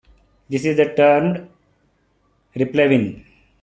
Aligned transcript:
This 0.49 0.65
is 0.65 0.79
termed 0.97 1.47
"replevin". 2.55 3.23